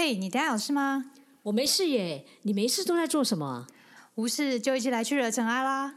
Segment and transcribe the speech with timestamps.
[0.00, 1.06] 嘿，你等下有事吗？
[1.42, 3.66] 我没事耶，你没事都在做什么？
[4.14, 5.92] 无事就一起来去惹尘埃啦！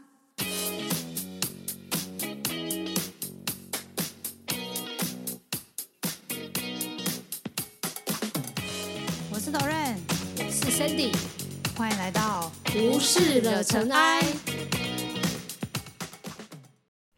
[9.30, 9.94] 我是 Doren，
[10.36, 11.14] 我是 Sandy，
[11.76, 14.20] 欢迎来到无事惹尘埃。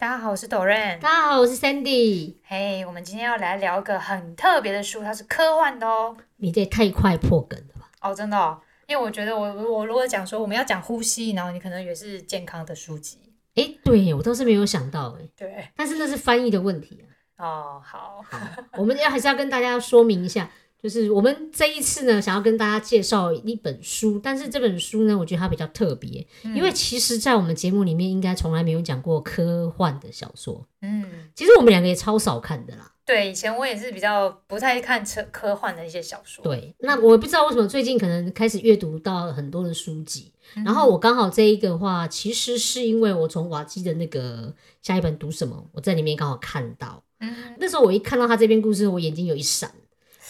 [0.04, 0.98] 大家好，我是 Doren。
[0.98, 2.34] 大家好，我是 Sandy。
[2.44, 6.14] 嘿，我们今天要来聊一个很特别的书，它是科幻的哦。
[6.36, 7.90] 你这也太快破梗了吧？
[8.02, 13.32] 哦，真的哦，因为我觉得我我如果讲说我们要讲呼吸，然后你可能也是健康的书籍。
[13.54, 15.26] 哎，对，我倒是没有想到哎。
[15.34, 17.08] 对，但是那是翻译的问题啊。
[17.42, 18.38] 哦，好，好，
[18.76, 20.50] 我们要还是要跟大家说明一下，
[20.84, 30.66] 就是我们这一次呢，想要跟大家介绍一本书，但是这本书呢，我觉得它比较特别，因为其实，在我们节目里面，应该从来没有讲过科幻的小说。
[30.82, 32.92] 嗯，其实我们两个也超少看的啦。
[33.06, 36.44] 对，以前我也是比较不太看科科幻的一些小说。
[36.44, 40.30] 对，那我不知道为什么最近可能开始阅读到很多的书籍，
[40.66, 49.70] 然后我刚好这一个话，其实是因为我从瓦基的那个下一本读什么，我在里面刚好看到，嗯，那时候我一看到他这篇故事，我眼睛有一闪，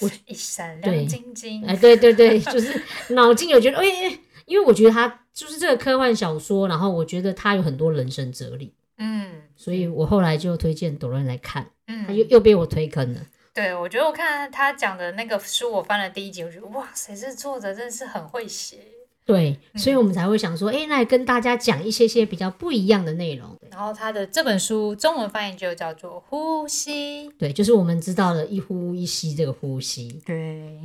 [0.01, 1.65] 我一闪亮晶晶。
[1.67, 11.71] 哎，对对对，就是脑筋有觉得，哎哎，因为我觉得他就是这个科幻小说，然后我觉得他有很多人生哲理，嗯，所以我后来就推荐朵伦来看。
[11.87, 13.21] 嗯，他又又被我推坑了。
[13.53, 18.79] 对，我觉得我看他讲的那个书，我翻了第一集，我觉得哇塞，这作者真是很会写。
[19.25, 23.57] 对，所以我们才会想说，哎，那跟大家讲一些些比较不一样的内容。
[23.71, 30.21] 然后他的这本书中文翻译就叫做《呼吸》，对，就是我们知道的一呼一吸这个呼吸。
[30.27, 30.79] 对，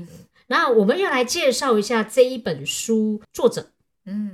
[0.47, 3.71] 那我们要来介绍一下这一本书作者。
[4.05, 4.31] 嗯，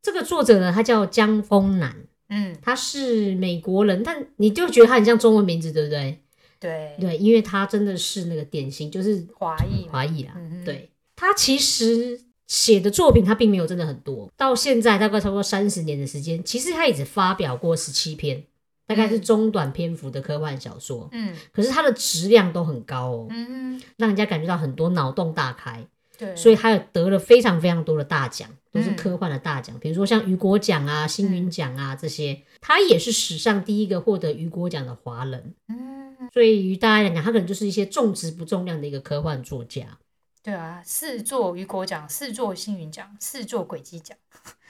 [0.00, 1.96] 这个作者呢，他叫江丰南。
[2.28, 6.18] 嗯，他是美国人，但你就觉得他很像中文名字，对不对？
[6.58, 10.32] 对对，因为他真的是那个典型，就是华裔华裔啦。
[10.36, 12.18] 嗯对他其实
[12.52, 18.44] 写的作品，他并没有真的很多，到现在大概差不多三十年的时间，其实他也只发表过十七篇，
[18.86, 21.08] 大概是中短篇幅的科幻小说。
[21.12, 25.82] 嗯可是它的质量都很高哦，嗯，让人家感觉到很多脑洞大开。
[26.18, 32.42] 对，所以他有得了非常非常多的大奖，都是嗯科幻的大奖，比如说像雨果奖啊、星云奖啊这些。
[32.60, 39.98] 他也是史上第一个获得雨果奖的华人，嗯，所以于大家来讲，他可能就是一些重质不重量的一个科幻作家，
[40.42, 44.16] 对啊，四座雨果奖，四座星云奖，四座轨迹奖，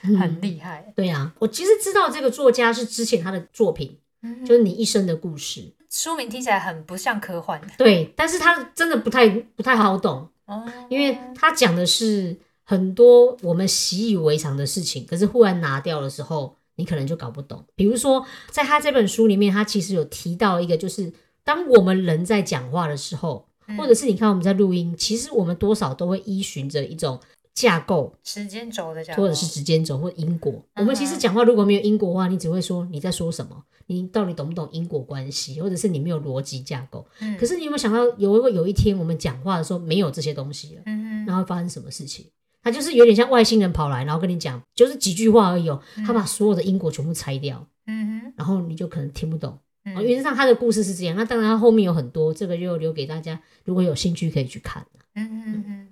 [0.05, 0.93] 嗯很厉害。
[0.95, 17.65] 对啊，我其实知道这个作家是之前他的作品，嗯就是《你一生的故事》，书名听起来很不像科幻对，但是他真的不太不太好懂，哦，因为他讲的是很多我们习以为常的事情，可是忽然拿掉的时候，你可能就搞不懂。
[17.75, 21.11] 比如说，在他这本书里面，他其实有提到一个，就是
[21.45, 27.19] 当我们人在讲话的时候，嗯或者是你看我们在录音，其实我们多少都会依循着一种
[27.55, 30.53] 架构，时间轴的架构，或者是时间轴或因果。
[30.75, 37.07] 嗯我们其实讲话如果没有因果的话，你只会说你在说什么，你到底懂不懂因果关系，或者是你没有逻辑架构。
[37.21, 40.83] 嗯可是你有没有想到，有有一天我们讲话的时候没有这些东西了？
[40.87, 42.27] 嗯然后会发生什么事情？
[42.65, 45.83] 他就是有点像外星人跑来，然后跟你讲，就是几句话而已哦。
[46.07, 49.59] 他把所有的因果全部拆掉，嗯然后你就可能听不懂。
[49.85, 51.17] 嗯哦，原则上他的故事是这样。
[51.17, 54.87] 那当然，他后面有很多，这个就留给大家，如果有兴趣可以去看。
[55.15, 55.89] 嗯嗯嗯，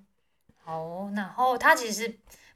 [0.62, 2.14] 好，然后他其实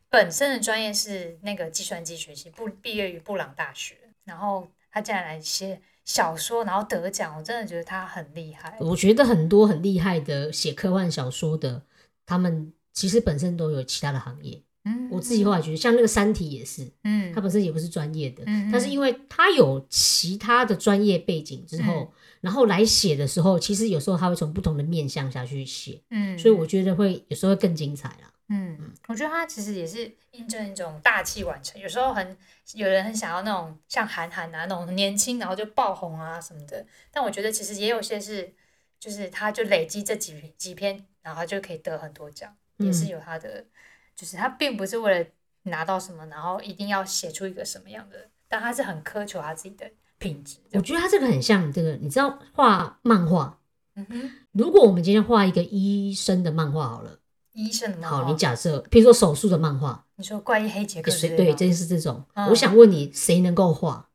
[0.08, 8.76] 本身的专业是那个计算机学习，不毕业于布朗大学，然后他竟然来写小说，然后得奖，我真的觉得他很厉害。
[8.80, 11.82] 我觉得很多很厉害的写科幻小说的，
[12.24, 14.62] 他们其实本身都有其他的行业。
[14.84, 28.30] 嗯我自己后来觉得，像那个《三体》也是，嗯他本身也不是专业的，嗯但是因为他有其他的专业背景之后，然后来写的时候，其实有时候他会从不同的面向下去写，嗯，所以我觉得会有时候会更精彩啦。
[28.50, 28.78] 嗯，
[29.08, 31.80] 我觉得他其实也是印证一种大器晚成。
[31.80, 32.36] 有时候很
[32.74, 38.52] 有人很想要那种像韩寒啊那种年轻然后就爆红啊什么的，但我觉得其实也有些是，
[39.00, 43.64] 就是他就累积这几几篇，然后他就可以得很多奖，也是嗯有他的，
[44.16, 45.26] 就是他并不是为了
[45.64, 50.58] 拿到什么，然后一定要写出一个什么样的，但他是很苛求他自己的品质。
[50.72, 53.58] 我觉得他这个很像这个，你知道画漫画，
[53.96, 57.19] 嗯哼，如果我们今天画一个医生的漫画好了，
[57.52, 64.08] 医生的漫画好，你假设，比如说手术的漫画，你说怪异黑杰克之谁对，类的吗这是这种，嗯我想问你，谁能够画？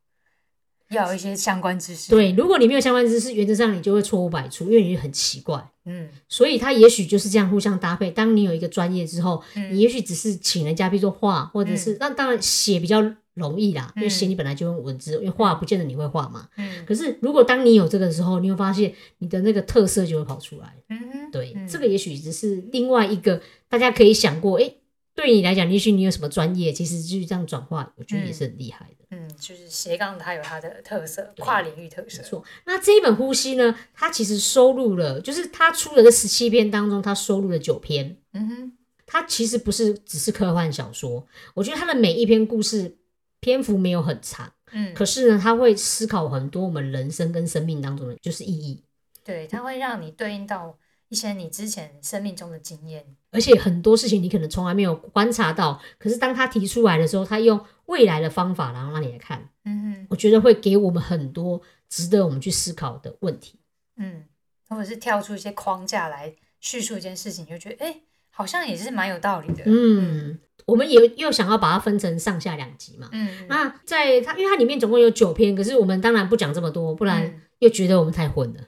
[0.90, 5.70] 要有一些相关知识。，对，如果你没有相关知识，原则上你就会错误百出，因为你很奇怪。
[5.86, 8.12] 嗯所以它也许就是这样互相搭配。
[8.12, 13.04] 当你有一个专业之后，嗯你也许只是请人家，比如说画，或者是那、当然写比较
[13.34, 16.48] 容易啦，因为写你本来就用文字，因为画不见得你会画嘛。
[16.58, 20.76] 嗯可是如果当你有这个的时候，你会发现你的那个特色就会跑出来。
[20.90, 21.32] 嗯哼。
[21.32, 24.72] 对这个也许只是另外一个大家可以想过，哎、
[25.20, 29.06] 对你来讲，也许你有什么专业，其实就是这样转化，我觉得也是很厉害的。
[29.10, 32.30] 嗯，就是斜杠它有它的特色，跨领域特色没。
[32.30, 38.16] 错，那这一本呼吸呢，它其实收录了，就是它出的这十七篇当中，它收录了九篇。
[38.32, 38.72] 嗯哼，
[39.06, 42.98] 它其实不是只是科幻小说，我觉得它的每一篇故事
[43.42, 48.82] 篇幅没有很长，嗯，可是呢，它会思考很多我们人生跟生命当中的就是意义，
[49.24, 50.78] 对，它会让你对应到
[51.10, 53.16] 一些你之前生命中的经验。
[53.32, 63.60] 而且很多事情你可能从来没有观察到，可是当他提出来的时候，他用未来的方法，然后让你来看，嗯我觉得会给我们很多值得我们去思考的问题。
[63.98, 64.24] 嗯，
[64.68, 69.64] 或者是跳出一些框架来叙述一件事情，你就觉得哎、诶好像也是蛮有道理的。
[69.66, 73.10] 嗯，我们也又想要把它分成上下两集嘛。
[73.12, 78.64] 嗯，那在它，因为它里面总共有九篇，可是我们当然不讲这么多，不然嗯又觉得我们太混了，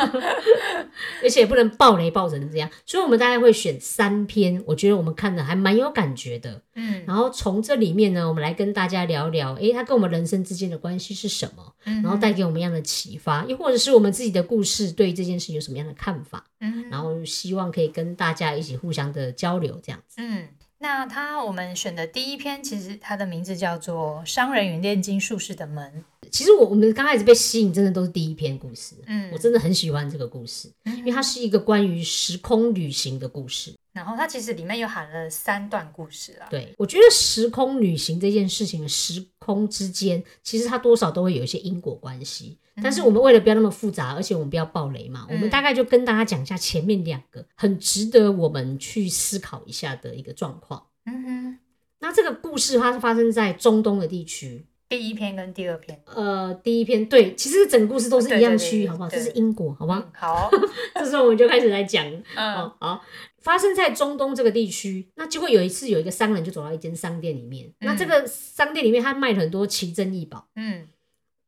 [1.22, 6.62] 而且也不能暴雷暴成这样，所以我们大概会选三篇，我觉得我们看的还蛮有感觉的。
[6.74, 20.16] 嗯，然后从这里面呢，我们来跟大家聊聊，诶，它跟我们人生之间的关系是什么，嗯然后带给我们一样的启发，又或者是我们自己的故事对这件事有什么样的看法，嗯然后希望可以跟大家一起互相的交流，这样子。
[20.18, 20.48] 嗯，
[20.78, 26.04] 那它我们选的第一篇，其实它的名字叫做《商人与炼金术士的门》。
[26.36, 33.72] 其实我我们刚开始被吸引，真的都是第一篇故事，嗯我真的很喜欢这个故事，因为它是一个关于时空旅行的故事。
[33.94, 36.46] 然后它其实里面又含了三段故事啊。
[36.50, 42.58] 对我觉得时空旅行这件事情，时空之间其实它多少都会有一些因果关系。
[42.82, 50.84] 但是我们为了不要那么复杂，而且我们不要爆雷嘛，我们大概就跟大家讲一下前面两个很值得我们去思考一下的一个状况。
[51.06, 51.58] 嗯哼，
[52.00, 59.08] 那这个故事它是发生在中东的地区，第一篇跟第二篇，呃，第一篇对，其实整个故事都是一样区域，好不好？
[59.08, 59.98] 这是因果，好不好？
[59.98, 60.50] 嗯，好，
[60.94, 62.06] 这时候我们就开始来讲，
[62.36, 63.04] 嗯哦，好，
[63.38, 65.08] 发生在中东这个地区。
[65.16, 70.48] 那结果有一次，有一个商人就走到一间商店里面，那这个商店里面他卖了很多奇珍异宝。
[70.54, 70.86] 嗯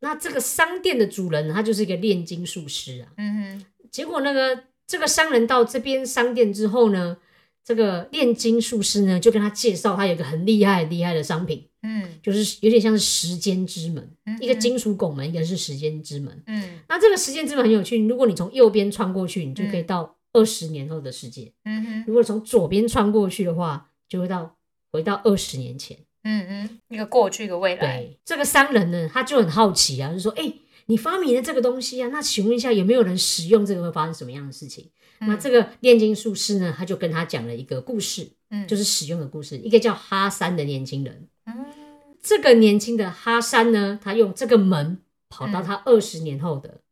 [0.01, 3.11] 那这个商店的主人他就是一个炼金术师啊。
[3.17, 7.17] 嗯哼，结果那个这个商人到这边商店之后呢，
[7.65, 16.43] 这个炼金术师呢就跟他介绍，他有一个很厉害很厉害的商品，嗯就是有点像是时间之门，嗯一个金属拱门，一个是时间之门。
[16.47, 21.53] 嗯那这个时间之门很有趣，如果你从右边穿过去，你就可以到二十年后的世界。
[21.65, 24.57] 嗯哼，如果从左边穿过去的话，就会到
[24.91, 25.99] 回到二十年前。
[26.25, 27.81] 嗯嗯，一个过去，一个未来。
[27.81, 30.53] 对，这个商人呢，他就很好奇啊，就说：“哎、
[30.87, 34.91] 你发明了这个东西啊，那请问一下，有没有人使用这个会发生什么样的事情？”
[35.21, 39.57] 那这个炼金术师呢，他就跟他讲了一个故事，嗯，就是使用的故事。
[39.59, 41.29] 一个叫哈三的年轻人，嗯
[42.29, 46.83] 这个年轻的哈山呢，他用这个门跑到他二十年后的，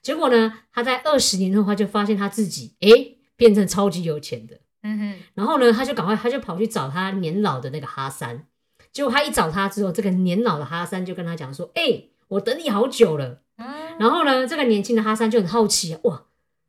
[0.00, 2.88] 结果呢，他在二十年后，他就发现他自己哎、
[3.36, 4.60] 变成超级有钱的。
[4.82, 8.46] 嗯哼，然后呢，他就赶快，他就跑去找他年老的那个哈山。
[8.90, 13.66] 结果他一找他之后，这个年老的哈山就跟他讲说：“哎、我等你好久了。”嗯
[13.98, 16.24] 然后呢，这个年轻的哈山就很好奇啊，哇，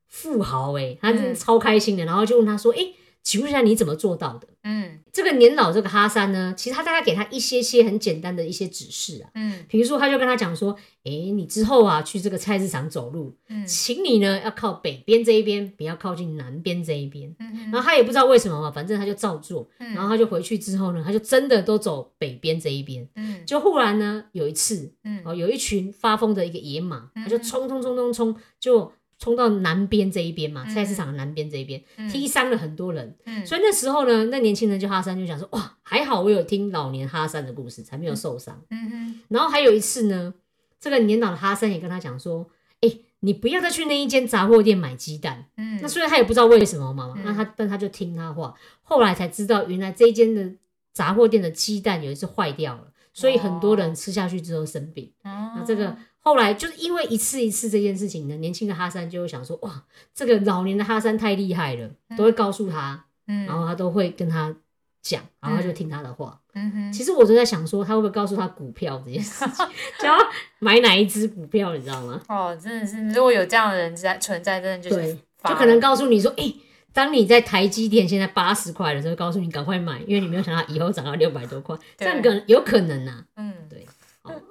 [0.09, 2.03] 富豪哎、他真的嗯超开心的。
[2.03, 2.79] 然后就问他说：“哎、
[3.23, 4.47] 请问一下你怎么做到的？
[4.63, 9.65] 嗯？”这个年老这个哈山呢，其实他大概给他一些些很简单的一些指示啊，嗯。
[9.67, 13.65] 比如说他就跟他讲说：“哎、你之后啊去这个菜市场走路，嗯。
[13.65, 19.67] 请你呢要靠北边这一边，不要靠近南边这一边。”嗯然后他也不知道为什么嘛，反正他就照做。
[19.79, 19.93] 嗯。
[19.93, 23.07] 然后他就回去之后呢，他就真的都走北边这一边。
[23.15, 23.43] 嗯。
[23.45, 25.21] 就忽然呢，有一次，嗯。
[25.25, 27.23] 哦，有一群发疯的一个野马，嗯。
[27.23, 33.15] 他就冲冲冲冲冲，就冲到南边这一边嘛，嗯菜市场的南边这一边，嗯踢伤了很多人。
[33.25, 38.59] 嗯所以那时候呢，那年轻人就哈山就想说，哇，还好我有听老年哈山的故事，才没有受伤。
[38.69, 40.33] 嗯哼然后还有一次呢，
[40.79, 42.49] 这个年老的哈山也跟他讲说，
[42.81, 45.47] 哎，你不要再去那一间杂货店买鸡蛋。
[45.57, 50.49] 嗯那虽然他也不知道为什么嘛，嗯那他但他就听他话，后来才知道原来这一间的
[50.93, 55.11] 杂货店的鸡蛋有一次坏掉了，所以很多人吃下去之后生病。
[55.23, 59.83] 哦那这个后来就是因为一次一次这件事情呢，年轻的哈山就会想说，哇，
[60.13, 63.45] 这个老年的哈山太厉害了，都会告诉他，嗯。
[63.45, 64.53] 然后他都会跟他
[65.01, 66.39] 讲，然后他就听他的话。
[66.53, 66.93] 嗯哼。
[66.93, 69.65] 其实我都在想说，他会不会告诉他股票这件事情，
[69.99, 70.17] 就要
[70.59, 72.21] 买哪一只股票，你知道吗？
[72.27, 76.53] 哦，真的是，如果有这样的人在存在，真的就是对，就可能告诉你说，哎、
[76.91, 83.51] 当你在台积电现在八十块的时候，告诉你赶快买，因为你没有想到以后涨到六百多块，这对样可能有可能呐、嗯。
[83.51, 83.55] 哦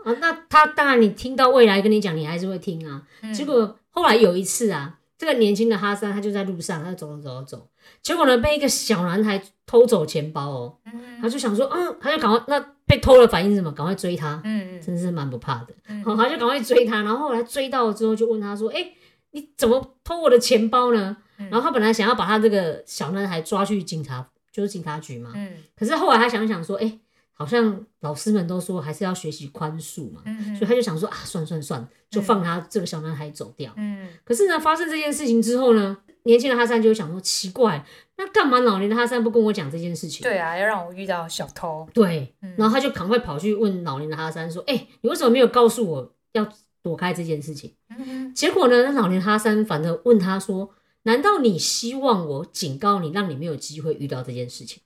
[0.05, 3.03] 啊，那他当然你听到未来跟你讲，你还是会听啊。
[3.23, 7.69] 嗯结果后来有一次啊，这个年轻的哈桑他就在路上，他就走走走走走，
[8.03, 13.71] 结果呢被一个小男孩偷走钱包哦，嗯他就想说，嗯，他就赶快那被偷了反应是什么？
[13.73, 15.75] 赶快追他，嗯真的是蛮不怕的。
[15.89, 18.93] 嗯好，他就赶快追他，然后后来追到了之后就问他说：“哎、
[19.33, 25.33] 你怎么偷我的钱包呢？”然后他本来想要把他这个小男孩抓去警察，就是警察局嘛。
[25.35, 26.99] 嗯可是后来他想想说，哎、
[27.39, 33.73] 好像老师们都说还是要学习宽恕嘛，嗯所以他就想说啊，算算算，就放他这个小男孩走掉。
[33.77, 40.25] 嗯可是呢，发生这件事情之后呢，年轻的哈三就会想说，奇怪，那干嘛老年的哈三不跟我讲这件事情？
[40.25, 41.89] 对啊，要让我遇到小偷。
[41.95, 46.47] 对，嗯然后他就赶快跑去问老年的哈三说，哎、你为什么没有告诉我要
[46.83, 47.73] 躲开这件事情？
[47.97, 50.71] 嗯结果呢，那老年哈三反而问他说，
[51.05, 54.83] 难道你希望我警告你，让你没有机会遇到这件事情？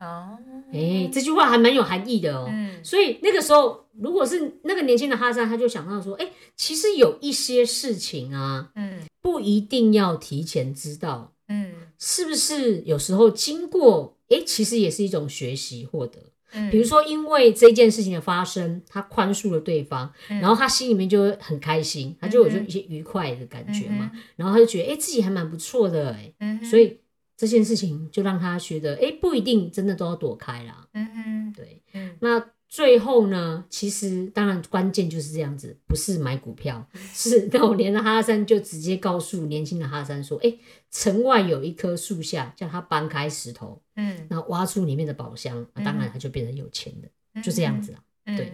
[0.00, 0.38] 哦，
[0.72, 2.48] 哎、这句话还蛮有含义的哦。
[2.48, 2.82] 嗯。
[2.84, 9.00] 所以那个时候，如果是那个年轻的哈桑，他就想到说，哎、其实有一些事情啊，嗯。
[9.20, 11.72] 不一定要提前知道，嗯。
[11.98, 12.80] 是不是？
[12.82, 16.18] 有时候经过，哎、其实也是一种学习获得。
[16.52, 20.40] 嗯，比如说，因为这件事情的发生，他宽恕了对方，嗯。
[20.40, 26.98] 然后他心里面就会很开心，他就有一些愉快的感觉嘛，然后他就觉得，哎、自己还蛮不错的、哎、嗯，所以
[27.38, 30.88] 这件事情就让他觉得，哎、不一定真的都要躲开啦。
[30.92, 40.52] 嗯哼对，嗯那最后呢，其实当然关键就是这样子，不是买股票，是老年的哈山就直接告诉年轻的哈山说，哎、
[40.90, 47.08] 城外有一棵树下，叫他搬开石头，嗯，那挖出里面的宝箱，那当然他就变成有钱的，
[47.40, 48.02] 就这样子啊。
[48.36, 48.52] 对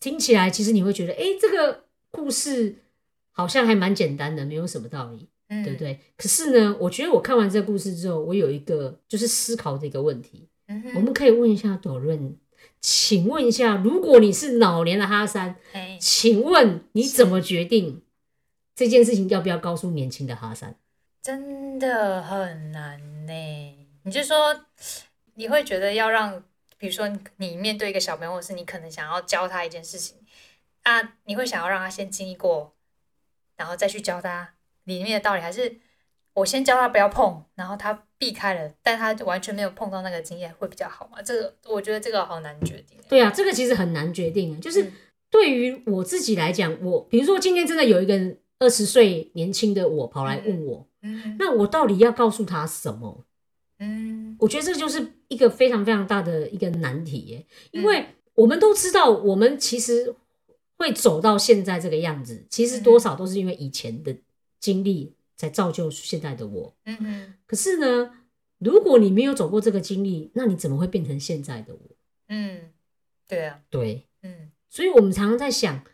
[0.00, 2.74] 听起来其实你会觉得，哎、这个故事
[3.30, 6.00] 好像还蛮简单的，没有什么道理，嗯，对不对？
[6.16, 10.82] 可是呢，我觉得我看完这个故事之后，我有一个就是思考的一个问题，嗯？
[10.94, 12.34] 我们可以问一下朵润，
[12.80, 18.02] 请问一下，如果你是老年的哈山，哎，请问你怎么决定
[18.74, 20.74] 这件事情要不要告诉年轻的哈山？
[21.20, 23.32] 真的很难呢。
[24.04, 24.64] 你就说
[25.34, 26.42] 你会觉得要让，
[26.78, 27.06] 比如说
[27.36, 30.16] 你面对一个小朋友，或是你可能想要教他一件事情
[30.82, 32.72] 啊，你会想要让他先经历过，
[33.56, 35.76] 然后再去教他里面的道理，还是
[36.34, 41.20] 我先教他不要碰，然后他避开了，但他完全没有碰到那个经验会比较好吗？
[41.22, 42.98] 这个我觉得这个好难决定。
[43.08, 44.58] 对啊，这个其实很难决定啊。
[44.60, 44.92] 就是嗯
[45.30, 53.24] 对于我自己来讲，我比如说今天真的有一个二十岁年轻的我跑来问我，嗯那我到底要告诉他什么？
[53.78, 60.14] 嗯我觉得这就是一个非常非常大的一个难题耶，因嗯为我们都知道，我们其实
[60.76, 64.14] 会走到现在这个样子，其实多少都是因为以前的
[64.62, 66.74] 经历才造就现在的我。
[66.84, 68.12] 嗯嗯可是呢，
[68.58, 71.80] 如果你没有走过这个经历，那你怎么会变成现在的我？
[72.28, 72.70] 嗯，
[73.26, 75.84] 对啊，对，嗯所以我们常常在想，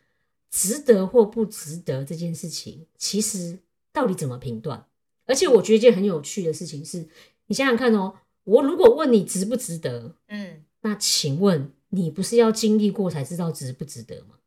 [0.51, 3.59] 值得或不值得这件事情，其实
[3.93, 4.87] 到底怎么评断？
[5.25, 7.09] 而且我觉得一件很有趣的事情是，
[7.47, 14.38] 你想想看哦，我如果问你值不值得，嗯那请问你不是要经历过才知道值不值得吗？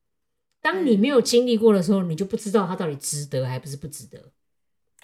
[0.62, 4.32] 当你没有经历过的时候，你就不知道它到底值得还不是不值得。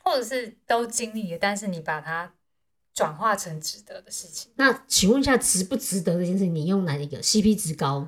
[0.03, 2.33] 或者是都经历了，但是你把它
[2.93, 8.07] 转化成值得的事情那请问一下，值不值得这件事，你用哪一个 CP 值高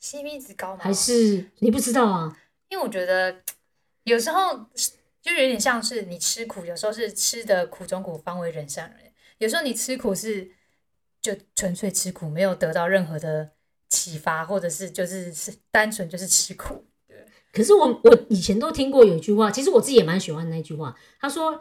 [0.00, 0.80] ，，CP 值高吗？
[0.80, 2.38] 还是你不知道啊？
[2.68, 3.42] 因为我觉得
[4.04, 4.66] 有时候
[5.20, 9.12] 就有点像是你吃苦，有时候是吃的苦中苦，方为人上人。
[9.38, 10.52] 有时候你吃苦是
[11.20, 13.50] 就纯粹吃苦，没有得到任何的
[13.92, 16.82] 启发，或者是就是是单纯就是吃苦。
[17.52, 20.96] 可是我我以前都听过有一句话，其实我自己也蛮喜欢那句话。
[21.20, 21.60] 他说：“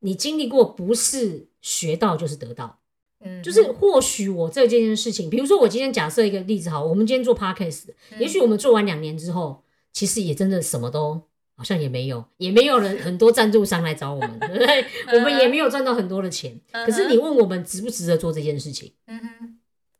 [0.00, 2.80] 你经历过，不是学到就是得到。
[3.20, 11.22] 嗯，就是或许我这件事情，比如说我今天假设一个例子好，我们今天做 podcast，、嗯也许我们做完两年之后，其实也真的什么都
[11.56, 14.84] 好像也没有，也没有人很多赞助商来找我们，对不对？
[15.14, 16.60] 我们也没有赚到很多的钱。
[16.72, 18.92] 嗯可是你问我们值不值得做这件事情？
[19.06, 19.58] 嗯哼，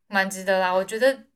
[0.08, 1.26] 蛮值得啦，我觉得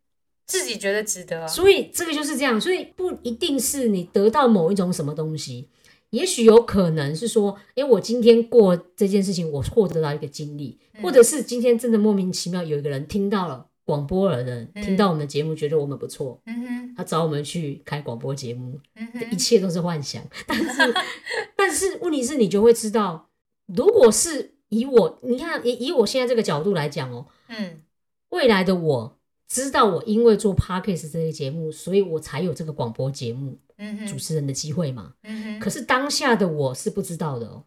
[0.47, 1.47] 自己觉得值得啊。
[1.47, 5.69] 所以这个就是这样，所以不一定是你得到某一种什么东西，
[6.11, 11.03] 也许有可能是说，诶，我今天过这件事情，我获得到一个经历，嗯。
[11.03, 14.83] 或者是今天真的莫名其妙有一个人听到了广播的人，嗯。
[14.83, 20.23] 听到我们的节目，觉得我们不错，嗯哼，他找我们去开广播节目，嗯一，切都是幻想。
[20.47, 20.95] 但是，
[21.57, 23.31] 但是问题是你就会知道，
[23.67, 27.81] 如果是以我，你看以以我现在这个角度来讲哦，嗯。
[28.31, 29.19] 未来的我
[29.53, 35.13] 知道，我因为做 podcast 这个节目，所以我才有这个广播节目嗯，主持人的机会嘛。
[35.25, 37.63] 嗯，可是当下的我是不知道的哦。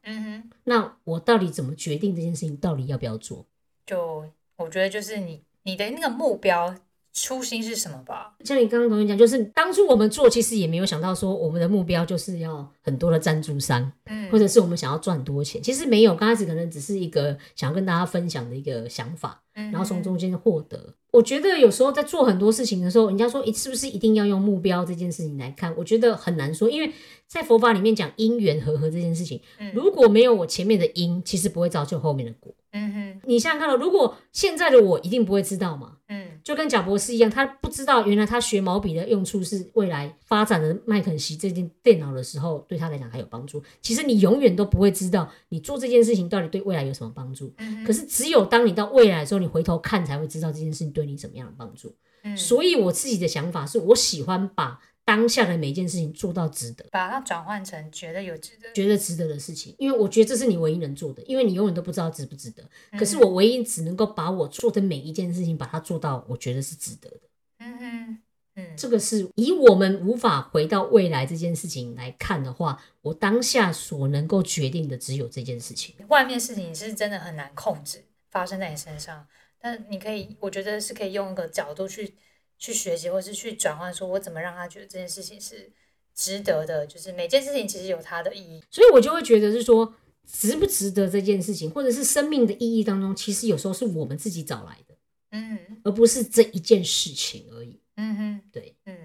[0.64, 3.46] 那我到底怎么决定这件事情到底要不要做？
[3.86, 4.26] 就
[4.58, 6.76] 我觉得就是你你的那个目标
[7.16, 8.36] 初心是什么吧。
[8.44, 15.64] 像你刚刚跟我讲，就是当初我们做，其实也没有想到说我们的目标就是要很多的赞助商，嗯或者是我们想要赚很多钱。
[15.64, 20.94] 其实没有，刚开始可能只是一个想要跟大家分享的一个想法，嗯然后从中间获得。
[21.12, 25.74] 我觉得有时候在做很多事情的时候，人家说，诶，是不是一定要用目标这件事情来看？
[25.78, 26.92] 我觉得很难说，因为
[27.26, 32.54] 在佛法里面讲因缘和合这件事情，嗯如果没有我前面的因，其实不会造就后面的果。
[32.78, 43.64] 嗯哼你想想看了，如果现在的我一定不会知道嘛，嗯就跟贾博士一样，他不知道原来他学毛笔的用处是未来发展的麦肯锡这件电脑的时候，对他来讲还有帮助。
[43.82, 47.54] 其实你永远都不会知道你做这件事情到底对未来有什么帮助。
[47.60, 51.96] 嗯可是只有当你到未来的时候，你回头看才会知道这件事情对你怎么样的帮助。
[52.24, 56.86] 嗯，所以我自己的想法是我喜欢把当下的每一件事情做到值得。
[56.92, 58.74] 把它转换成觉得有值得。
[58.74, 62.64] 觉得值得的事情，因为我觉得这是你唯一能做的，因为你永远都不知道值不值得。
[62.92, 67.20] 嗯可是我唯一只能够把我做的每一件事情，把它做到我觉得是值得的。
[67.60, 68.18] 嗯哼
[68.56, 75.94] 嗯这个是以我们无法回到未来这件事情来看的话，我当下所能够决定的只有这件事情。
[76.08, 79.28] 外面事情是真的很难控制发生在你身上，
[79.60, 82.16] 但你可以，我觉得是可以用一个角度去
[82.58, 85.72] 去学习，或是去转换，说我怎么让他觉得这件事情是
[86.14, 88.64] 值得的，就是每件事情其实有它的意义。
[88.72, 89.94] 所以我就会觉得是说，
[90.26, 94.96] 值不值得这件事情，或者是生命的意义当中，其实有时候是我们自己找来的，
[95.32, 97.80] 嗯而不是这一件事情而已。
[97.98, 98.96] 嗯哼，对，嗯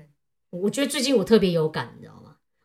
[0.50, 2.09] 我觉得最近我特别有感，你知道吗？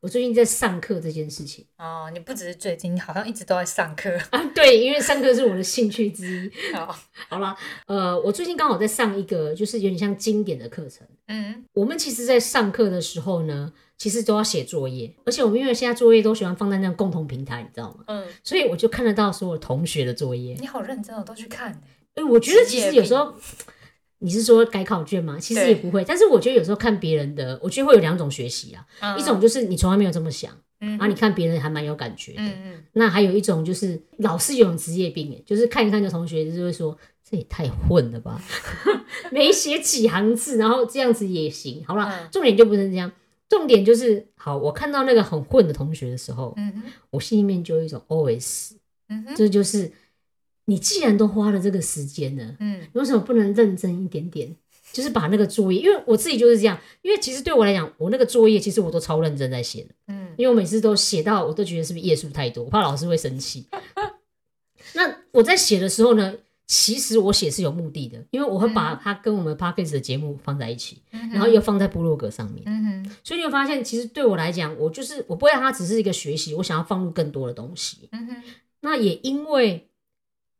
[0.06, 4.08] 我最近在上课这件事情哦，你不只是最近，你好像一直都在上课。
[4.30, 6.52] 啊，对，因为上课是我的兴趣之一。
[6.78, 6.96] 好，
[7.28, 7.58] 好了，
[7.88, 11.08] 呃，我最近刚好在上一个就是有点像经典的课程。
[11.28, 18.04] 嗯我们其实，在上课的时候呢，其实都要写作业，而且我们因为现在作业都喜欢放在那种共同平台，你知道吗？
[18.06, 20.56] 嗯，所以我就看得到所有同学的作业。
[20.60, 21.82] 你好认真哦，都去看。
[22.14, 23.34] 哎，我觉得其实有时候，
[24.26, 25.38] 你是说改考卷吗？
[25.40, 30.52] 其实也不会，但是我觉得有时候看别人的，我觉得会有两种学习啊，嗯一种就是你从来没有这么想，
[30.82, 32.42] 嗯然后你看别人还蛮有感觉的。
[32.42, 36.98] 嗯嗯那还有一种就是老是有种职业病，哎，就是看一看就同学就是会说
[37.30, 38.42] 这也太混了吧，
[39.32, 41.84] 没写几行字，然后这样子也行。
[41.86, 43.12] 好了，嗯重点就不是这样，
[43.48, 48.72] 重点就是好，我看到那个很混的同学的时候，嗯哼我心里面就有一种 OS，
[49.10, 49.92] 嗯哼这就是
[50.66, 54.56] 你既然都花了这个时间了，嗯你为什么不能认真一点点？
[54.92, 59.90] 就是把那个作业，因为我自己就是这样，因为其实对我来讲，我那个作业其实我都超认真在写的。
[60.08, 63.66] 嗯因为我每次都写到，我都觉得是不是页数太多，我怕老师会生气。
[64.94, 66.34] 那我在写的时候呢，
[66.68, 72.64] 其实我写是有目的的，因为我会把它跟我们 p d c a s t 的节目放在一起，嗯，然后又放在部落格上面。
[72.66, 78.10] 嗯哼所以你会发现，其实对我来讲，我就是我不会让它只是一个学习，我想要放入更多的东西。
[78.12, 78.44] 嗯哼
[78.82, 79.88] 那也因为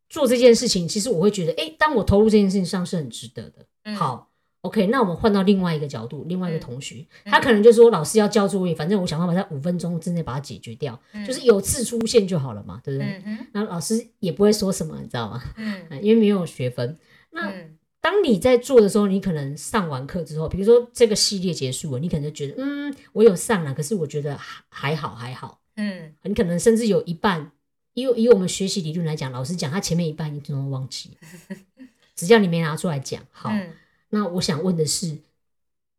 [0.10, 3.66] 做这件事情，其实我会觉得，诶，当我投入这件事情上是很值得的。
[3.84, 4.30] 嗯好
[4.62, 13.22] ，OK，那我们换到另外一个角度，另外一个同学，嗯他可能就说老师要交作业，反正我想办法在五分钟之内把它解决掉，嗯就是有次出现就好了嘛，对不对？
[13.54, 15.44] 那老师也不会说什么，你知道吗？
[16.02, 16.98] 因为没有学分。
[17.32, 25.60] 那嗯当你在做的时候，你可能上完课之后，比如说这个系列结束了，你可能就觉得，嗯，我有上了，可是我觉得还还好还好。
[25.76, 27.52] 嗯你可能甚至有一半，
[27.96, 31.18] 以以我们学习理论来讲，老师讲他前面一半你都忘记，
[32.16, 33.74] 只要你没拿出来讲，好，嗯
[34.10, 35.18] 那我想问的是，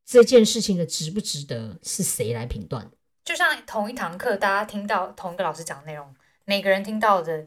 [0.04, 2.90] 这件事情的值不值得是谁来评断？
[3.24, 7.46] 就像同一堂课，大家听到同一个老师讲的内容，每个人听到的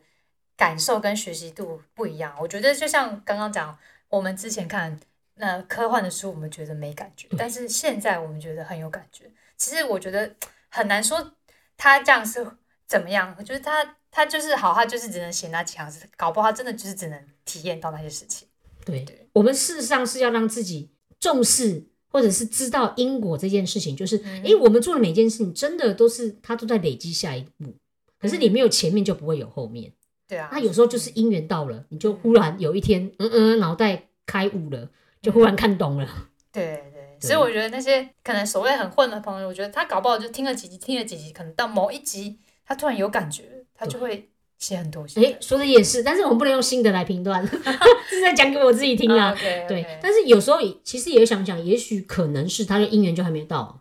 [0.58, 2.36] 感受跟学习度不一样。
[2.40, 3.78] 我觉得就像刚刚讲，
[4.10, 5.00] 我们之前看
[5.36, 9.32] 那科幻的书，我们觉得没感觉，但是现在我们觉得很有感觉。
[9.56, 10.36] 其实我觉得
[10.70, 11.34] 很难说
[11.78, 12.46] 他这样是
[12.86, 18.48] 怎么样，我觉得他他就是好，他就是只能写那几行字，搞不好他真的就是只能体验到那些事情。
[18.86, 27.76] 对对我们事实上是要让自己重视，或者是知道因果这件事情，就是，嗯诶，我们做的每件事情真的都是它都在累积下一步，
[28.20, 29.94] 可是你没有前面就不会有后面。
[30.28, 34.90] 对啊，那有时候就是因缘到了，你就忽然有一天，嗯嗯，脑袋开悟了，
[35.22, 36.30] 就忽然看懂了。
[36.52, 45.06] 对 对，对所以我觉得那些可能所谓很混的朋友，我觉得他搞不好就听了几集，听了几集，可能到某一集他突然有感觉，他就会写很多。
[45.16, 47.42] 诶，说的也是，但是我们不能用新的来评断，
[48.10, 49.34] 是在讲给我自己听啊。
[49.68, 53.80] 对，但是有时候其实也想想，也许可能是他的姻缘就还没到，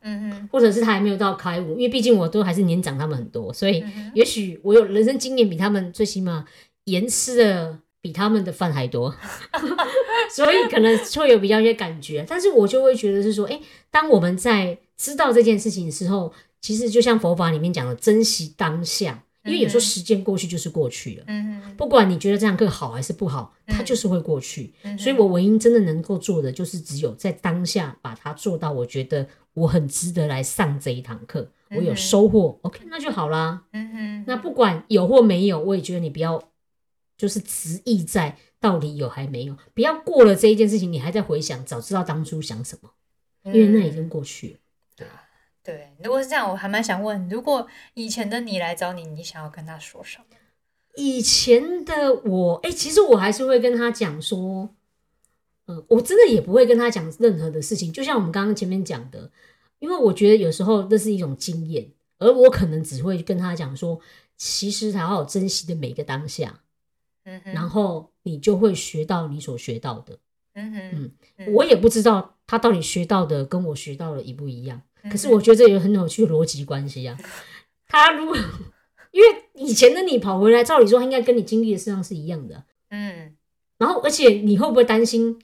[0.52, 3.84] 或者是他还没有到开悟，因为毕竟我都还是年长他们很多，所以
[4.14, 6.44] 也许我有人生经验比他们最起码
[6.84, 9.12] 盐吃的比他们的饭还多，
[10.30, 12.24] 所以可能会有比较一些感觉。
[12.28, 19.24] 但是我就会觉得是说，诶，当我们在知道这件事情的时候，其实就像佛法里面讲的，珍惜当下。
[19.48, 23.84] 因为有时候时间过去就是过去了，嗯，不管你觉得这堂课好还是不好，它嗯。
[23.84, 24.74] 就是会过去。
[24.82, 33.62] 嗯所以我唯一真的能够做的，就是只有在当下把它做到，我觉得我很值得来上这一堂课，我有收获，OK，那就好啦。
[34.26, 36.42] 那不管有或没有，我也觉得你不要
[37.16, 42.90] 就是执意在到底有还没有，不要过了这一件事情，你还在回想，早知道当初想什么，
[43.44, 44.58] 因为那已经过去了。
[45.68, 50.24] 对，如果是这样，我还蛮想问，如果以前的你来找你，你想要跟他说什么？
[50.96, 54.74] 以前的我，哎、其实我还是会跟他讲说，
[55.66, 59.30] 嗯、我真的也不会跟他讲任何的事情，就像我们刚刚前面讲的，
[59.78, 64.00] 因为我觉得有时候那是一种经验，而我可能只会跟他讲说，
[64.38, 66.62] 其实好好珍惜的每个当下，
[67.24, 70.18] 嗯哼，然后你就会学到你所学到的。
[70.54, 77.16] 嗯哼，嗯嗯我也不知道他到底学到的跟我学到的一不一样，嗯可是我觉得这有很有趣的逻辑关系啊。
[77.86, 78.36] 他如果
[79.12, 83.36] 因为以前的你跑回来，照理说他应该跟你经历的事上是一样的，嗯。
[83.78, 85.40] 然后而且你会不会担心，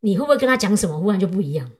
[0.00, 1.70] 你会不会跟他讲什么忽然就不一样？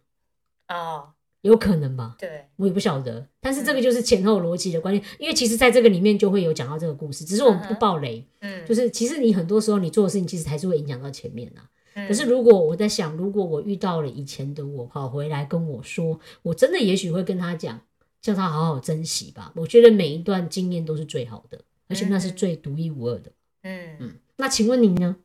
[0.68, 1.10] 哦，
[1.42, 3.28] 有可能吧，对，我也不晓得。
[3.40, 11.68] 但是这个就是前后逻辑的关系，因为其实在这个里面就会有讲到这个故事，只是我们不爆雷，嗯，就是其实你很多时候你做的事情其实还是会影响到前面啊。
[11.98, 17.80] 嗯可是如果我在想，如果我遇到了以前的我跑回来跟我说，我真的也许会跟他讲，
[18.20, 19.52] 叫他好好珍惜吧。
[19.56, 23.32] 我觉得每一段经验都是最好的，而且那是最独一无二的。
[23.62, 25.16] 嗯，嗯，那请问你呢？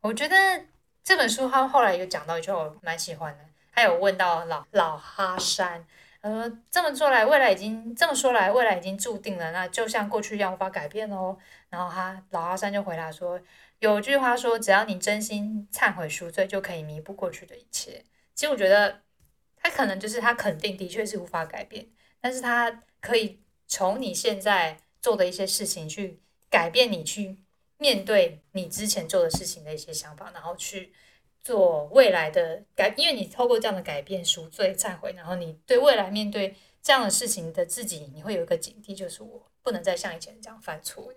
[0.00, 0.36] 我觉得
[1.04, 5.86] 这本书他后来有讲到一句我蛮喜欢的，他有问到老老哈山，
[6.22, 11.36] 呃，这么说来，未来已经这么说来，未来已经注定了，那就像过去一样无法改变哦。
[11.68, 13.38] 然后他老哈山就回答说，
[13.80, 18.04] 有句话说，只要你真心忏悔赎罪，就可以弥补过去的一切。
[18.34, 19.00] 其实我觉得
[19.56, 21.88] 他可能就是他肯定的确是无法改变，
[22.20, 27.38] 但是他可以从你现在做的一些事情去改变你去
[27.78, 30.92] 面对你之前做的事情的一些想法，然后去
[31.40, 41.10] 做未来的改，因为你透过这样的改变赎罪忏悔，然后你对未来面对这样的事情的自己，你会有一个警惕，就是我不能再像以前这样犯错。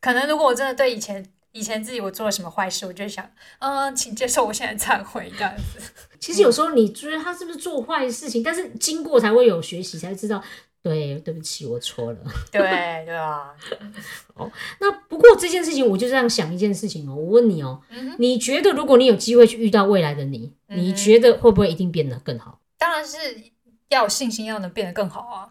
[0.00, 3.28] 可能如果我真的对以前以前自己我做了什么坏事，我就想，
[3.60, 5.92] 嗯，请接受我现在忏悔这样子。
[6.20, 10.42] 其实有时候你觉得他是不是做坏事情，但是经过才会有学习，才知道，
[10.82, 12.18] 对，对不起，我错了。
[12.52, 12.60] 对
[13.06, 13.54] 对啊，
[14.80, 22.60] 那不过这件事情，我就这样想一件事情哦，我问你哦，嗯，你觉得如果你有机会去遇到未来的你，嗯你觉得会不会一定变得更好？
[22.78, 23.16] 当然是
[23.88, 25.50] 要有信心，要能变得更好啊。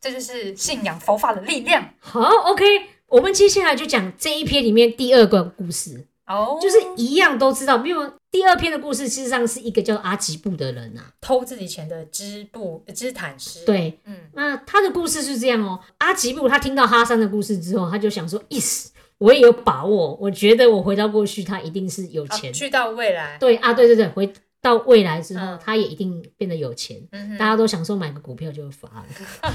[0.00, 2.64] 这就是信仰佛法的力量好，OK，
[3.12, 11.12] 我们接下来就讲这一篇里面第二个故事，哦，就是一样都知道，没有第二篇的故事，事实上是一个叫阿吉布的人啊。
[11.20, 15.78] 偷自己钱的织布织毯师。，对，嗯那他的故事是这样哦。
[15.98, 18.86] 阿吉布他听到哈桑的故事之后，他就想说，yes，
[19.18, 22.50] 我也有把握，我觉得我回到过去，他一定是有哦钱。
[22.50, 26.96] 去到未来，对啊，对对对，回到未来之后，嗯他也一定变得有钱。
[27.10, 29.06] 嗯，大家都想说买个股票就发了，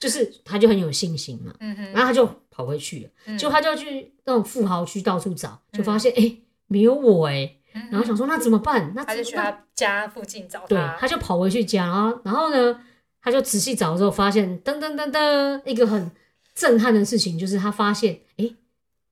[0.00, 1.54] 就是他就很有信心嘛。
[1.60, 3.38] 嗯哼，然后他就跑回去了，嗯。
[3.38, 7.56] 就他就去那种富豪区到处找，就发现哎、诶没有我哎、
[7.90, 8.92] 然后想说那怎么办？
[8.96, 10.66] 那他就去他家附近找他。
[10.66, 12.82] 对，他，就跑回去家，然后然后呢，
[13.22, 16.10] 他就仔细找之后发现，噔噔噔噔，一个很
[16.54, 18.50] 震撼的事情就是他发现，哎，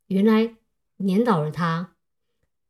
[0.06, 0.54] 原来
[0.96, 1.92] 年老了他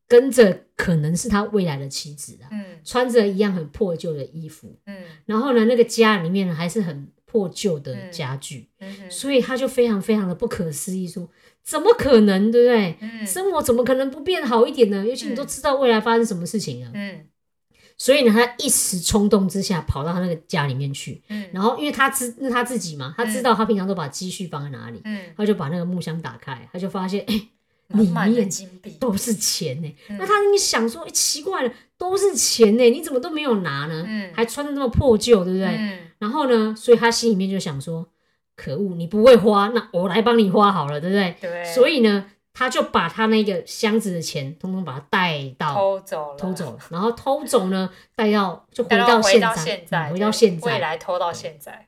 [0.07, 2.65] 跟着可能是他未来的妻子啊，嗯。
[2.85, 5.03] 穿着一样很破旧的衣服，嗯。
[5.27, 8.11] 然后呢，那个家里面呢还是很破旧的嗯。
[8.11, 8.69] 家具，
[9.11, 11.29] 所以他就非常非常的不可思议说，
[11.63, 12.97] 怎么可能，对不对？
[13.01, 13.27] 嗯。
[13.27, 15.07] 生活怎么可能不变好一点呢？
[15.07, 16.91] 尤其你都知道未来发生什么事情了。
[16.95, 17.27] 嗯。
[17.99, 21.49] 所以呢，他一时冲动之下跑到他那个家里面去，嗯。
[21.53, 27.49] 然后因为他知那他自己嘛，他知道他平常都把积蓄放在哪里，嗯，他就把那个木箱打开，他就发现哎、
[27.89, 30.17] 里面金币，都是钱呢、嗯。
[30.17, 34.05] 那他一想说，哎、奇怪了，都是钱呢、你怎么都没有拿呢？
[34.07, 34.31] 嗯。
[34.33, 35.67] 还穿的那么破旧，对不对？
[35.67, 35.99] 嗯。
[36.19, 38.07] 然后呢，所以他心里面就想说，
[38.57, 41.37] 可恶，你不会花，那我来帮你花好了，对不对？
[41.41, 51.87] 对，所以呢，他就把他那个箱子的钱，通通把它带到偷走了，偷走了，然后偷走呢，带到就回到到现在，回到现在，嗯回到现在，来偷到现在，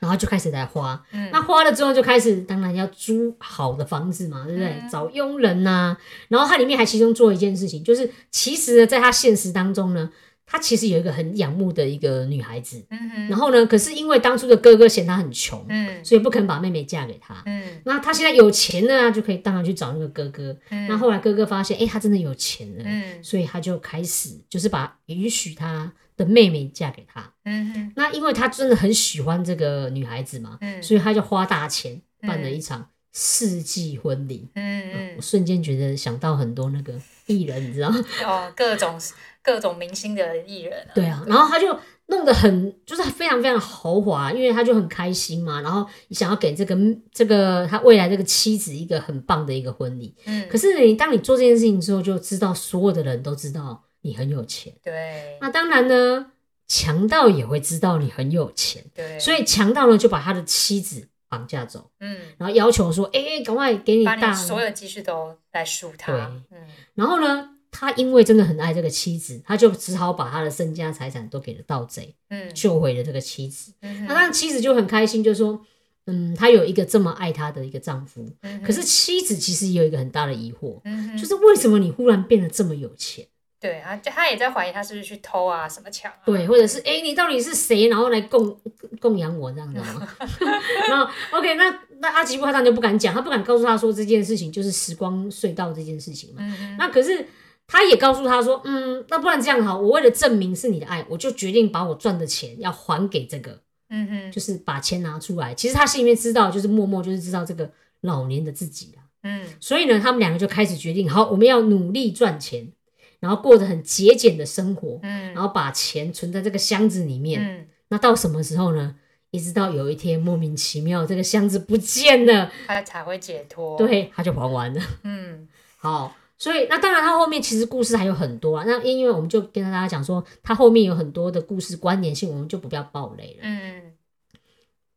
[0.00, 1.00] 然后就开始来花。
[1.12, 4.68] 嗯那花了之后，就开始当然要租好的房子嘛，对不对？
[4.82, 5.96] 嗯找佣人呐、
[6.28, 10.10] 然后它里面还其中做一件事情，就是其实呢，在他现实当中呢，
[10.52, 17.40] 他其实有一个很仰慕的一个女孩子，嗯哼，然后呢，可是因为当初的哥哥嫌他很穷，嗯所以不肯把妹妹嫁给他。
[17.46, 20.56] 嗯那他现在有钱了啊，就可以当然去找那个哥哥。
[20.70, 27.32] 嗯，那后来哥哥发现，哎、他真的有钱了，嗯所以他就开始就是把允许他的妹妹嫁给他。
[27.44, 34.48] 嗯哼那因为他真的很喜欢这个女孩子嘛，嗯所以他就花大钱办了一场世纪婚礼。
[34.54, 36.94] 嗯嗯我瞬间觉得想到很多那个
[37.26, 38.04] 艺人，你知道吗？
[38.26, 38.98] 哦，各种
[39.42, 46.76] 各种明星的艺人、啊，对啊，然后他就弄得很，就是非常非常豪华，因为他就很开心嘛，然后想要给这个
[47.12, 50.14] 这个他未来这个妻子一个很棒的一个婚礼。
[50.26, 54.72] 嗯，可是你当你做这件事情之后，就知道所有的人都知道你很有钱。
[54.82, 55.38] 对。
[55.40, 56.32] 那当然呢，
[56.66, 66.20] 强盗也会知道你很有钱，对，所以强盗呢就把他的妻子绑架走，嗯，然后要求说：“哎、赶快给你把所有积蓄都来赎他，对。
[66.50, 66.66] 嗯。
[66.94, 73.72] 然后呢，他因为真的很爱这个妻子，他就只好把他的身家财产都给了盗贼，嗯救回了这个妻子。
[73.82, 75.60] 嗯那当然，妻子就很开心，就说
[76.06, 83.26] ：“嗯，他有一个这么爱他的一个丈夫。”嗯可是妻子其实也有一个很大的疑惑，嗯就是为什么你忽然变得这么有钱？
[83.60, 88.58] 对啊，就他也在怀疑他是不是去偷啊什么抢啊，对，或者是哎、诶你到底是谁，然后来供
[88.98, 90.08] 供养我这样子吗？
[90.88, 96.40] 然后 OK，那那阿吉布他当然就不敢讲，他不敢告诉他说这件事情就是时光隧道这件事情嘛。
[96.40, 97.22] 嗯那可是
[97.70, 105.54] 他也告诉他说，嗯，那不然这样好，我为了证明是你的爱，我就决定把我赚的钱要还给这个，嗯哼就是把钱拿出来。
[105.54, 109.02] 其实他心里面知道，就是默默就是知道这个老年的自己啦。
[109.22, 112.72] 嗯所以呢，他们两个就开始决定，好，我们要努力赚钱，
[113.20, 117.40] 然后过着很节俭的生活，嗯然后把钱存在这个箱子里面。
[117.40, 118.96] 嗯，那到什么时候呢？
[119.32, 124.82] 一直到有一天莫名其妙这个箱子不见了，他才会解脱，，对，他就还完了。
[125.04, 125.46] 嗯
[125.78, 128.64] 好，所以那当然，他后面其实故事还有很多啊。
[128.66, 133.40] 那因为我们就跟大家讲说，他后面有很多的故事关联性，我们就不要爆雷了。
[133.42, 133.92] 嗯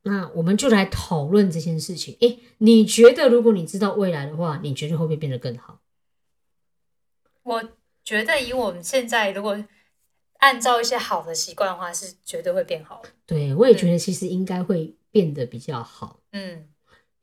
[0.06, 2.18] 那我们就来讨论这件事情。
[2.22, 5.80] 诶，你觉得如果你知道未来的话，你觉得会不会变得更好？
[7.44, 7.64] 我
[8.04, 9.62] 觉得以我们现在如果
[10.40, 16.20] 按照一些好的习惯的话，是绝对会变好的，对我也觉得其实应该会变得比较好。
[16.32, 16.68] 嗯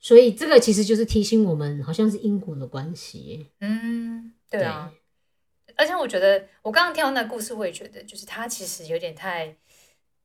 [0.01, 3.47] 所以这个其实就是提醒我们，好像是因果的关系耶。
[3.61, 4.93] 嗯，对啊。
[5.77, 9.57] 而且我觉得，我刚刚听到那个故事，我也觉得，就是他其实有点太，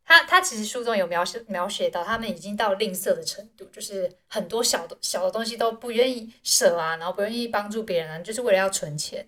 [0.03, 9.25] 他他其实书中有描写描写到，他们已经到吝啬的程度，就是很多小的小的东西都不愿意舍啊，然后不愿意帮助别人啊，就是为了要存钱，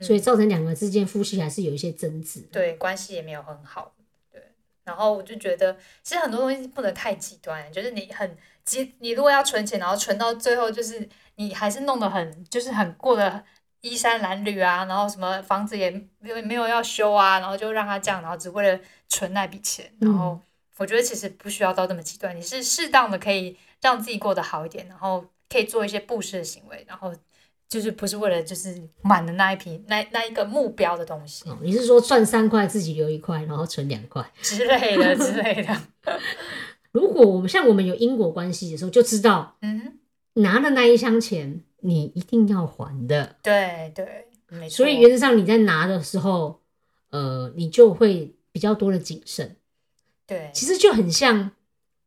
[0.00, 2.40] 所以造成两个之间夫妻还是有一些争执。
[2.52, 3.92] 对关系也没有很好，
[4.30, 4.40] 对。
[4.84, 8.36] 然后我就觉得，其实很多东西不能太极端，就是你很
[8.66, 13.42] 极，你如果要存钱，然后存到最后，就是你还是弄得很，就是很过得
[13.80, 19.90] 衣衫褴褛啊，然后什么房子也没有没有要修啊，然后就让他这样，然后只为了存那笔钱。
[20.00, 20.38] 然后
[20.76, 27.14] 我觉得其实不需要到这么极端，你是适当的可以让自己过得好一点，然后可以做一些布施的行为，然后
[27.68, 31.48] 就是不是为了就是满的那一批那那一个目标的东西。
[31.48, 34.28] 哦，你是说赚三块自己留一块，然后存两块？
[34.42, 35.76] 之类的之类的。
[36.96, 39.92] 如果我们像我们有因果关系的时候，就知道嗯哼，
[40.42, 43.36] 拿的那一箱钱你一定要还的。
[43.42, 44.76] 对对，没错。
[44.76, 46.62] 所以原则上你在拿的时候，
[47.10, 49.56] 呃，你就会比较多的谨慎。
[50.26, 51.52] 对，其实就很像，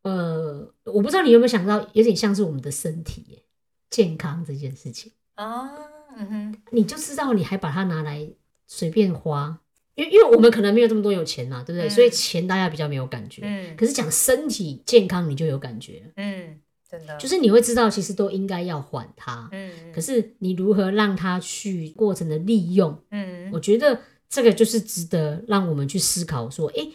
[0.02, 3.44] 呃，我不知道你有没有想到，有点像是我们的身体
[3.88, 5.70] 健康这件事情，啊，
[6.16, 8.28] 嗯哼，你就知道你还把它拿来
[8.66, 9.60] 随便花，
[9.94, 11.88] 因为因为我们可能没有这么多有钱嘛，对不对？
[11.88, 13.42] 嗯所以钱大家比较没有感觉。
[13.44, 19.48] 嗯可是讲身体健康，你就有感觉，嗯，真的，就是你会知道，其实都应该要还它。
[19.52, 26.92] 嗯可是你如何让它去过程的利用，嗯我觉得这个就是值得让我们去思考说，诶，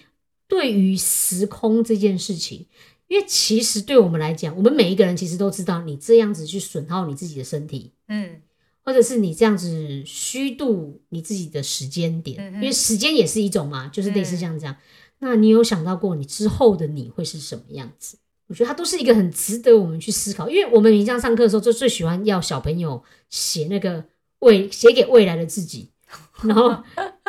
[0.48, 2.66] 对于时空这件事情，
[3.08, 8.42] 因为其实对我们来讲，我们每一个人其实都知道，你这样子去损耗你自己的身体，嗯
[8.86, 14.76] 或者是你这样子虚度你自己的时间点，嗯因为时间也是一种嘛，就是类似像这样。
[15.20, 18.18] 那你有想到过你之后的你会是什么样子？
[18.48, 24.06] 我觉得它都是一个很值得我们去思考，因为我们平常上课的时候就最喜欢要小朋友写那个
[24.40, 25.90] 未写给未来的自己，
[26.44, 26.84] 然后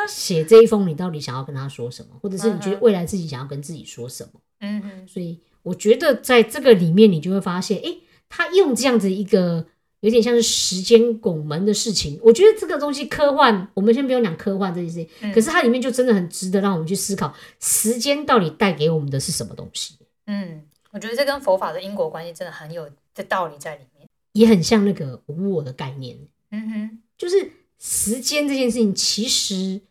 [0.07, 4.39] 写这一封你到底想要跟他说什么，或者是你觉得未来自己想要跟自己说什么。
[4.59, 9.65] 嗯嗯，所以我觉得在这个里面，你就会发现，诶，他用这样子一个
[10.01, 15.33] 有点像是时间拱门的事情，我觉得这个东西科幻，我们先不用讲科幻这件事情，嗯。
[15.33, 19.95] 可是它里面就真的很值得让我们去思考，时间到底带给我们的是什么东西，
[20.27, 24.07] 嗯，我觉得这跟佛法的因果关系真的很有的道理在里面。
[24.33, 26.15] 也很像那个无我的概念，
[26.51, 29.81] 嗯哼，就是时间这件事情，其实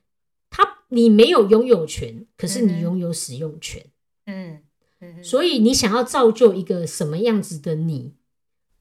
[0.51, 3.85] 它你没有拥有权，可是你拥有使用权。
[4.27, 4.61] 嗯
[5.01, 8.13] 嗯哼，所以你想要造就一个什么样子的你，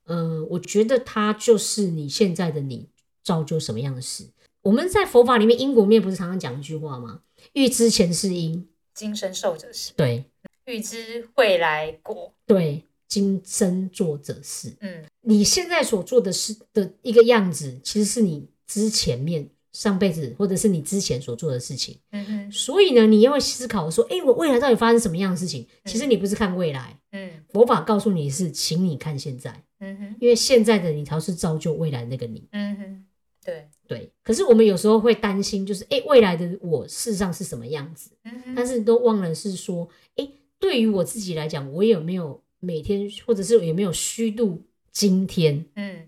[0.06, 2.88] 嗯、我觉得它就是你现在的你
[3.24, 4.26] 造就什么样的事。
[4.62, 7.22] 我们在佛法里面因果面不是常常讲一句话吗？
[7.54, 10.26] 欲知前世因，今生受者是，对
[10.66, 12.34] 预知未来果。
[12.46, 12.84] 对。
[13.08, 14.76] 今生做者是。
[14.82, 21.98] 嗯你现在所做的事的一个样子，其实是你之前面上辈子或者是你之前所做的事情。
[22.12, 25.68] 嗯哼所以呢，你要思考说，诶，我未来到底发生什么样的事情？
[25.84, 32.48] 其实你不是看未来，嗯佛法告诉你是，请你看现在，嗯哼因为现在的你才是造就未来那个你。
[32.52, 33.06] 嗯哼，
[33.44, 38.12] 对，对，可是我们有时候会担心，就是诶，未来的我事实上是什么样子？
[38.24, 45.66] 嗯哼但是都忘了是说，诶，对于我自己来讲，我有没有每天，或者是有没有虚度今天？
[45.76, 46.08] 嗯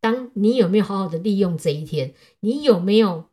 [0.00, 2.14] 当你有没有好好的利用这一天？
[2.40, 3.30] 你有没有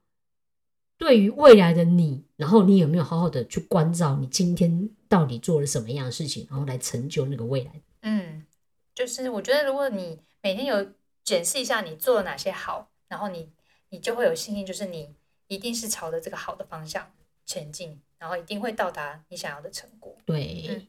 [0.97, 7.81] 对于未来的你，然后你有没有好好的去关照你今天到底做了什么样的事情，然后来成就那个未来？
[8.01, 8.45] 嗯，
[8.93, 13.51] 就是我觉得如果你每天有检视一下你做了哪些好，然后你
[13.89, 15.13] 你就会有信心，就是你
[15.47, 17.11] 一定是朝着这个好的方向
[17.45, 20.15] 前进，然后一定会到达你想要的成果。
[20.25, 20.87] 对，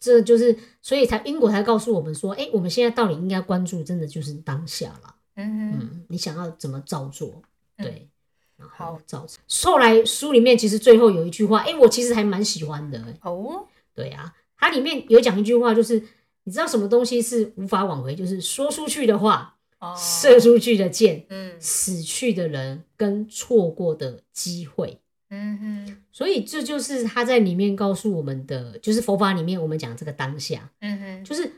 [0.00, 5.14] 这就是所以才英国才告诉我们说，哎，我们现在到底应该关注，真的就是当下了。
[5.36, 7.42] 嗯，嗯，你想要怎么照做？
[7.76, 8.08] 嗯对。
[8.56, 9.38] 然后好照做。
[9.70, 12.98] 后来书里面其实最后有一句话，哎，我其实还蛮喜欢的。
[12.98, 15.98] 诶哦，对啊，它里面有讲一句话，就是
[16.44, 24.99] 你知道什么东西是无法挽回，就是说出去的话，哦，射出去的箭，嗯死去的人跟错过的机会。
[25.30, 31.50] 嗯哼，所以这就是他在里面告诉我们的，就是佛法里面我们讲这个当下，嗯哼，就是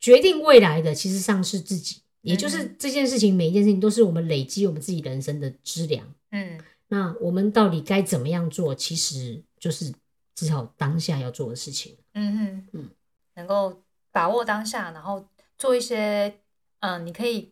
[0.00, 6.06] 决定未来的，其实上是自己，也就是嗯这件事情，每一件事情都是我们累积我们自己人生的资粮。
[6.30, 6.58] 嗯
[6.88, 8.74] 那我们到底该怎么样做？
[8.74, 9.92] 其实就是
[10.34, 11.96] 至少当下要做的事情。
[12.14, 12.90] 嗯哼，嗯，
[13.34, 16.34] 能够把握当下，然后做一些，
[16.80, 17.51] 嗯、你可以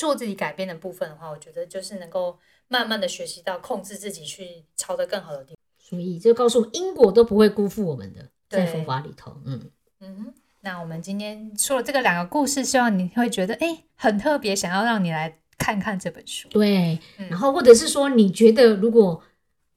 [0.00, 5.56] 做自己改变的部分的话，我觉得就是能够慢慢的学习到控制自己去朝着更好的地方。
[5.78, 10.32] 所以就告诉我们，因果都不会辜负我们的，在对佛法里头，嗯，嗯，
[10.62, 16.48] 那我们今天说了这个两个故事，希望你会觉得哎很特别，想要让你来看看这本书。
[16.48, 16.98] 对。
[17.18, 19.22] 嗯然后或者是说，你觉得如果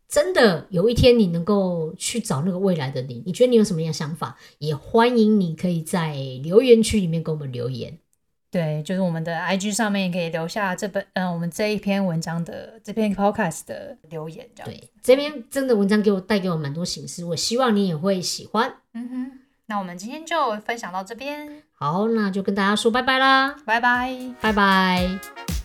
[0.07, 4.37] 真的有一天你能够去找那个未来的你，你觉得你有什么样的想法？
[4.59, 7.97] 也欢迎你可以在留言区里面给我们留言。
[8.53, 14.69] 对，就是我们的 IG 上面也可以留下这本，嗯、我们这一篇文章的这篇 Podcast 的留言，这样。
[14.71, 18.71] 对，这篇真的文章给我带给我蛮多形式，我希望你也会喜欢。
[18.93, 24.15] 嗯哼，那我们今天就分享到这边，好，那就跟大家说拜拜啦，拜拜。
[24.39, 25.62] 拜拜。